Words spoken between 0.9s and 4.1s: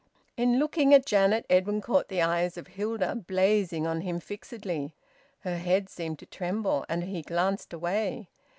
at Janet, Edwin caught the eyes of Hilda blazing on